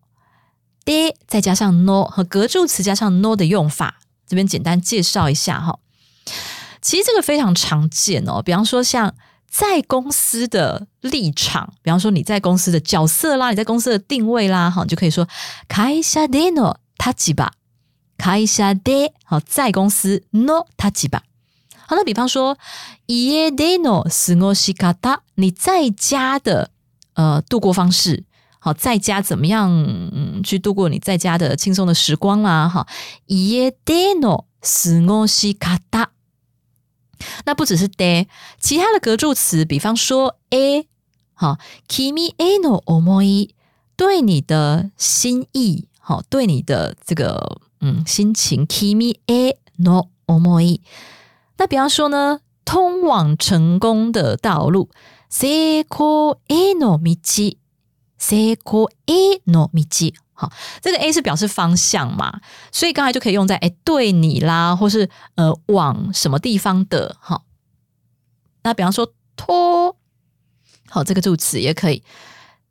[0.84, 4.00] で，再加上 no 和格助词加上 no 的用法。
[4.28, 5.80] 这边简单介绍一下哈。
[6.82, 9.14] 其实这个非常常见哦，比方说像。
[9.52, 15.28] 在公司的立场，比方说你在公司的角色啦，你在公司的定位啦，哈，就可以说
[15.68, 17.50] 开下での立場，
[18.18, 21.22] 开下で好在公司 no 立場。
[21.88, 22.58] 好，那比方说
[23.08, 26.70] 家での過ごし方，你在家的
[27.14, 28.26] 呃度过方式，
[28.60, 32.86] 好，在家怎么样嗯去度过你在家的轻松的时光啦，哈，
[33.28, 36.10] 家での過ごし方。
[37.45, 38.27] 那不只是 de，
[38.61, 40.87] 其他的格助词，比方说 a，
[41.35, 41.59] 好
[41.89, 43.51] ，kimi a no omoi，
[43.97, 50.81] 对你的心意，好，对你的这个嗯心情，kimi a no omoi。
[51.59, 54.89] 那比方说呢，通往成功的道路
[55.31, 60.15] ，seiko a no michi，seiko a no michi。
[60.34, 60.52] 好，
[60.82, 67.44] 这个 A 是表示方向嘛，所以刚才就可以用在哎对你啦，或是呃往什么地方的哈。
[68.64, 69.98] 那比方说托，
[70.90, 72.04] 好这个助词也可以。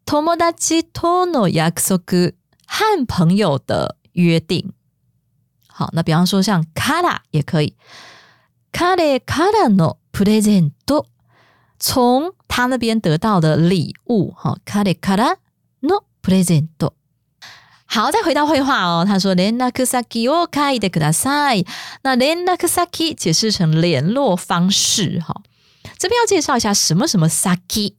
[0.06, 2.32] 友達との約束
[2.66, 4.72] 和朋友的约定。
[5.66, 7.74] 好，那比方说像卡拉也可以。
[8.72, 11.06] 彼からのプレゼント，
[11.80, 14.32] 从他那边得到的礼物。
[14.32, 15.38] 好，彼から
[15.82, 16.94] のプレゼント。
[17.90, 19.04] 好，再回到绘画哦。
[19.06, 21.66] 他说连絡先を書いてください。
[22.02, 25.42] 那連絡先解释成联络方式哈。
[25.98, 27.94] 这边要介绍一下什么什么 saki。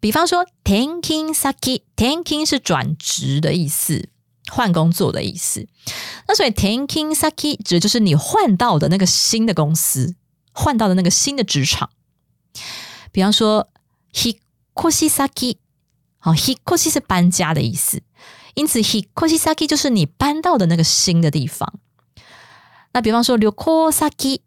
[0.00, 2.50] 比方说 t a n k i n g saki，t a n k i n g
[2.50, 4.10] 是转职的意思。
[4.48, 5.66] 换工作的意思。
[6.28, 10.14] 那所以 taking saki 指的就是你换到的那个新的公司，
[10.52, 11.90] 换到的那个新的职场。
[13.10, 13.68] 比方说
[14.12, 15.56] hikoshi saki，
[16.18, 18.02] 好 hikoshi 是搬家的意思，
[18.55, 21.73] 因此 h i k o s i s a k i 就是你搬到的那个新的地方。
[22.93, 24.41] 那比方说 ryoko saki，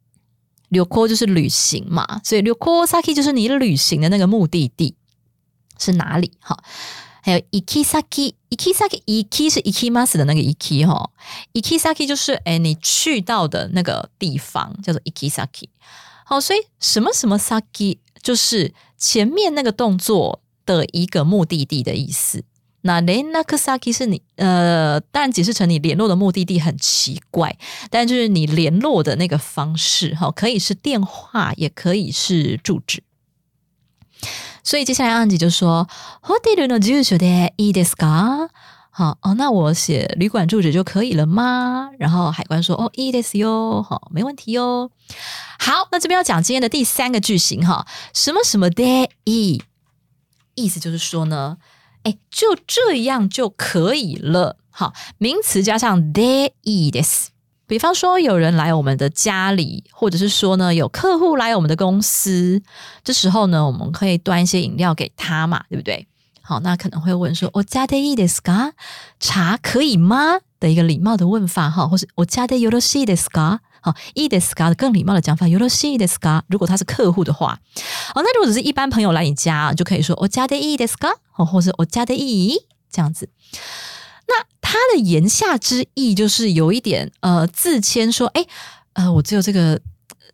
[0.68, 4.94] 旅行就是旅行嘛，所以旅行 saki 就是你旅行的那个目的地
[5.78, 6.32] 是哪里？
[6.40, 6.62] 哈，
[7.22, 11.10] 还有 ikisaki，ikisaki，iki 是 ikimas 的那个 iki 哈
[11.54, 15.68] ，ikisaki 就是哎你去到的那个地方叫做 ikisaki。
[16.26, 22.44] 好，所以什么什么 saki 就是前面那个动作的一个目的地的意思。
[22.83, 27.57] 那 lenakasaki 是你呃，当然解释成你联络的目的地很奇怪，
[27.89, 33.03] 但就是你联络的那个方式哈，可以是电话，也可以是住址。
[34.63, 35.89] 所以接下来安吉就说：“
[36.23, 38.49] hotel no 住所でいいですか？”
[38.91, 41.89] 好哦，那我写旅馆住址就可以了吗？
[41.99, 44.89] 然后海关说：“哦，いいですよ，好，没问题哟。”
[45.59, 49.61] 好，那这边要讲今天的第三个句型哈，什么什么でいい，
[50.55, 51.57] 意思就是说呢。
[52.04, 54.56] 哎，就这样就可以了。
[54.70, 57.28] 好，名词加上 there is。
[57.66, 62.62] 比方说，有人来我们的家里，或者是说呢，有客户来我们的公司，
[63.02, 66.06] 这时候呢，我们可以端一些饮料给他嘛，对不对？
[66.42, 68.72] 好，那可能会问说：“我家的 i des ka
[69.18, 73.24] 茶可以吗？”的一个礼貌的问法哈，或是“我家的 yoroshi des。
[73.84, 76.40] 好，i des ka 更礼貌的讲法，yoroshi des ka。
[76.48, 77.60] 如果他是客户的话，
[78.14, 81.12] 哦，那如果只是一般朋友来你家，就可以说“我家的 i des ka”。
[81.36, 82.56] 哦，或者我加的意
[82.90, 83.28] 这样子，
[84.28, 88.46] 那他的言下之意就是有一点呃自谦说，哎，
[88.94, 89.80] 呃，我只有这个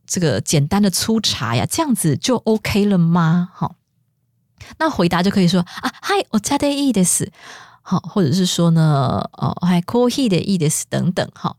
[0.06, 3.48] 这个简单的粗茶呀，这样子就 OK 了吗？
[3.52, 3.74] 好，
[4.78, 7.32] 那回答就可以说啊，嗨，我加的意的是
[7.82, 11.56] 好，或者是说呢，哦，还 coffee 的意的是等等，哈，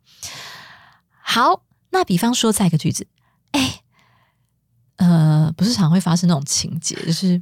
[1.19, 3.05] 好，那比方说再一个句子，
[3.51, 3.81] 哎，
[4.97, 7.41] 呃，不是常会发生那种情节，就是。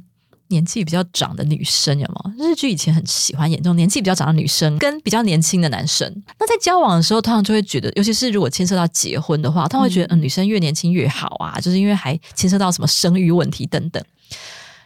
[0.50, 2.34] 年纪比较长的女生有吗？
[2.36, 6.12] 日剧以前很喜欢演这种年纪比较长的女生跟比较年轻的男生。
[6.40, 14.04] 那在交往的时候，通常就会觉得，尤其是如果牵涉到结婚的话，他会觉得，嗯，女生越年轻越好啊，就是因为还牵涉到什么生育问题等等。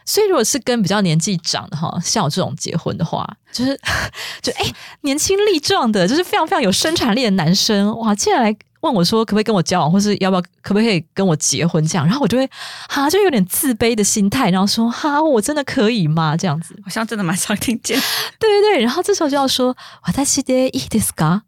[0.05, 3.75] 所以，如果是跟比较年纪长的哈，像我这种结婚的话，就是
[4.43, 8.55] 就哎，年轻力壮的，就是非常非常有生产力的男生，哇，竟然来。
[8.85, 12.47] 问我说可不可以跟我交往，或是要不要可不可以跟我结婚这样，然后我就会
[12.87, 16.37] 哈就有点自卑的心态，然后说哈我真的可以吗？
[16.37, 17.99] 这样子 好像真的蛮常听见。
[18.39, 21.41] 对对对，然后这时候就要说哇，他是的伊迪斯卡，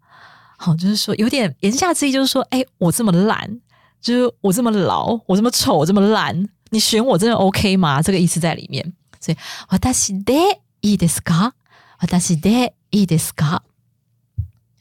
[0.57, 3.59] 好，就是说有点言下之意就是说，哎，我这么懒，
[4.01, 8.01] 就是我这么老，我这么丑，我这么烂，你选我真的 OK 吗？
[8.01, 8.93] 这个意思在里面。
[9.19, 9.37] 所以
[9.69, 10.33] 哇，他是的
[10.81, 11.53] 伊迪斯卡，哇，
[12.09, 13.61] 他是的伊迪斯卡。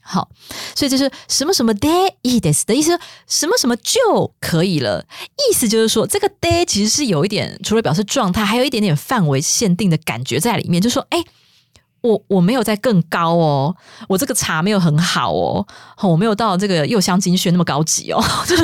[0.09, 0.29] 好，
[0.73, 5.05] 所以就是什么什么 day is 的意思，什么什么就可以了。
[5.49, 10.81] 意思就是说，这个 day 其实是有一点，除了表示状态，还有一点点范围限定的感觉在里面。
[10.81, 11.21] 就说，哎，
[11.99, 13.75] 我我没有在更高哦，
[14.07, 15.67] 我这个茶没有很好哦，
[16.03, 18.63] 我没有到这个柚香精选那么高级哦， 就是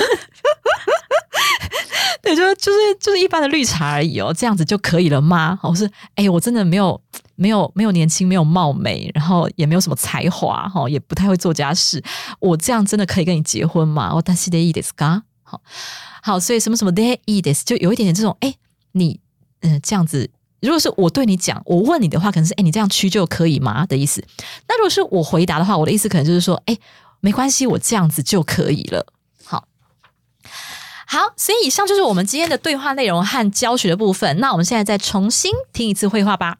[2.55, 5.59] 就是就是一般的绿茶而已哦，这样子就可以了吗？
[5.61, 6.99] 我是，哎，我真的没有。
[7.35, 12.01] 没有没有年轻，没有貌美，然后也没有什么才华，哈，也不太会做家事。
[12.39, 14.13] 我这样真的可以跟你结婚吗？
[14.13, 15.59] 我但是得 e 的 s 嘎，好
[16.21, 18.53] 好，所以什么什么 day e 的就有一点点这种，哎，
[18.91, 19.19] 你
[19.61, 20.29] 嗯这样子，
[20.61, 24.23] 如果是我对你讲，我问你的话，可能是哎，你这样屈就可以吗的意思。
[24.67, 26.77] 那如果是我回答的话，我的意思可能就是说，哎，
[27.19, 29.07] 没关系，我这样子就可以了。
[31.13, 34.39] 好，好，所以以上就是我们今天的对话内容和教学的部分。
[34.39, 36.57] 那我们现在再重新听一次绘画吧。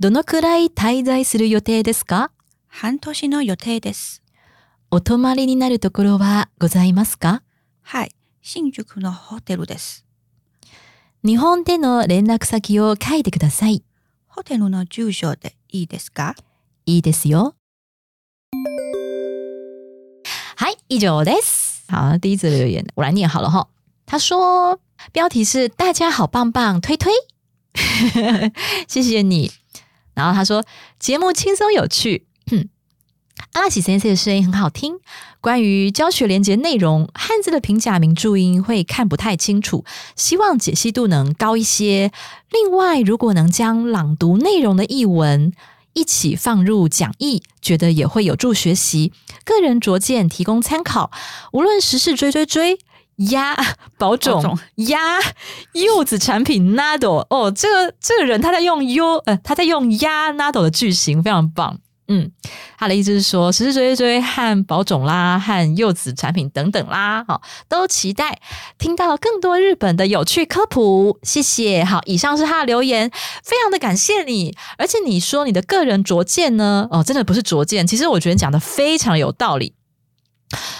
[0.00, 2.30] どのくらい滞在する予定ですか？
[2.66, 4.22] 半年の予定です。
[4.90, 7.42] お泊まりになるところはございますか？
[7.82, 10.06] はい、新宿のホテルです。
[11.22, 13.84] 日本での連絡先を書いてください。
[14.28, 16.34] ホテルの住所でいいですか？
[16.86, 17.54] いいですよ。
[20.59, 21.81] はい、以上です。
[21.87, 23.67] 好，第一则留言我来念好了哈。
[24.05, 24.79] 他说，
[25.11, 27.11] 标题是“大家好棒棒推推”，
[28.87, 29.51] 谢谢你。
[30.13, 30.63] 然后他说
[30.99, 32.25] 节目轻松有趣，
[33.53, 34.99] 阿拉喜先生的声音很好听。
[35.41, 39.85] 关于教学连接内容，汉字的平假名注音会看不太清楚，
[40.15, 42.11] 希望解析度能高一些。
[42.49, 45.51] 另外，如果能将朗读内容的译文
[46.00, 49.12] 一起放入讲义，觉得也会有助学习。
[49.44, 51.10] 个人拙见，提供参考。
[51.52, 52.78] 无论时事追追追。
[53.28, 53.54] 鸭
[53.98, 54.98] 保种鸭
[55.72, 61.80] 柚子产品 Nado 哦，这个这个人他在用 U 呃他在用鸭 Nado 的句型非常棒。
[62.12, 62.28] 嗯，
[62.76, 68.40] 他的意思是说，时时追追追和保种啦，和柚子产品等等啦，好，都期待
[68.78, 71.20] 听到更多日本的有趣科普。
[71.22, 73.08] 谢谢，好，以上是他的留言，
[73.44, 74.56] 非常的感谢你。
[74.76, 79.74] 而且你说你的个人拙见呢，哦，真的不是拙见，其实我觉得讲的非常有道理。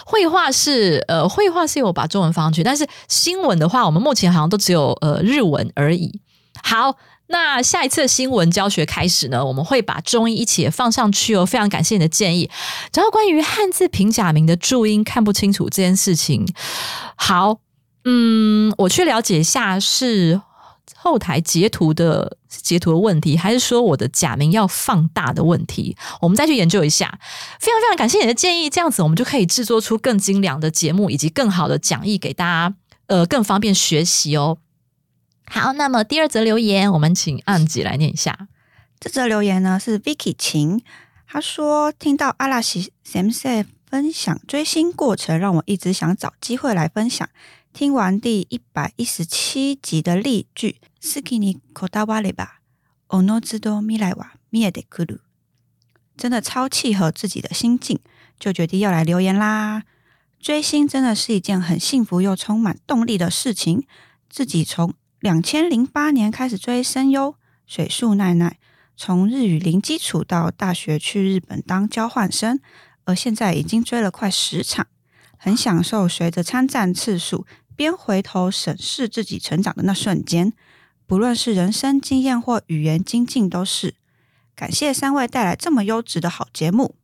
[0.05, 6.21] 绘画是呃，绘画是有把中文放上去，但是新闻的话，我们目前好像都只有呃日文而已。
[6.63, 6.97] 好，
[7.31, 11.47] 那下一次新闻教学开始呢，我们会把中医一起也放上去哦。
[11.47, 12.51] 非常感谢你的建议。
[12.93, 16.45] 然后关于汉字平假名的注音看不清楚这件事情，
[17.15, 17.61] 好，
[18.05, 20.41] 嗯，我去了解一下是
[20.97, 25.97] 后台截图的截图的问题，还是说我的假名要放大的问题？
[26.21, 27.21] 我们再去研究一下。
[27.61, 32.75] 非常非常感谢你的建议，这样子我们就可以制作出更精良的节目以及更好的讲义给大家，
[33.07, 34.59] 呃，更方便学习哦。
[35.53, 38.47] 好，那么第二则留言，我们请按吉来念一下。
[39.01, 40.81] 这则留言呢是 Vicky 晴，
[41.27, 47.29] 他说听到阿拉西 Sam 分享追星过程，让我一直想找机会来分享。
[47.73, 52.47] 听完第一百一十七集的例句 s k i n i kodawale ba
[53.09, 55.19] ono z do mirai wa mie de kuru，
[56.17, 57.99] 真的超契合自己的心境，
[58.39, 59.83] 就决定要来留言啦。
[60.39, 63.85] 追星真的是一件很幸福又充满动力的事情。
[64.29, 67.35] 自己从两千零八年开始追声优
[67.67, 68.59] 水树奈奈，
[68.97, 72.59] 从日语零基础到大学去日本当交换生，
[73.05, 74.87] 而现在已经追了快十场，
[75.37, 77.47] 很享受随着参战次数
[77.77, 80.55] 边回头审视自己成长的那瞬间，
[81.07, 83.95] 不论是人生经验或语言精进，都是。
[84.57, 86.95] 感谢三位带来这么优质的好节目。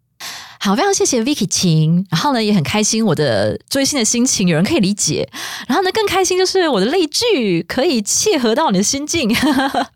[0.66, 5.28] 好，非常谢谢 Vicky 晴，然后呢也很开心，我的追星的心情有人可以理解，
[5.68, 9.32] 然后呢更开心就是我的泪剧可以契合到你的心境。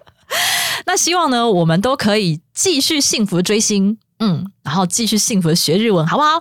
[0.87, 6.41] 那希望呢我们都可以继续幸福追星，嗯，然后继续幸福的学日文，好不好？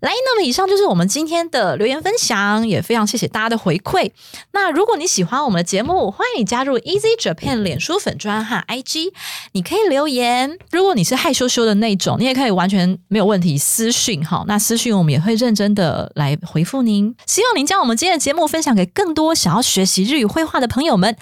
[0.00, 4.10] 来，那么以上就是我们今天的留言分享，也非常谢谢大家的回馈。
[4.50, 9.12] 那如果你喜欢我们的节目，欢迎你加入 Easy Japan 脸书粉专和 IG，
[9.52, 10.58] 你可以留言。
[10.72, 14.44] 如果你是害羞羞的那种，你也可以完全没有问题私讯哈。
[14.48, 17.14] 那私讯我们也会认真的来回复您。
[17.26, 21.16] 希望您将我们今天的节目分享给更多想要学习日语绘画的朋友们。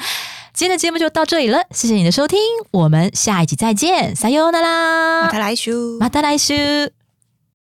[0.61, 2.38] 今天的节目就到这里了，谢谢你的收听，
[2.70, 5.72] 我们下一集再见，撒由那马拉特，来修。
[5.98, 6.52] 马达来修。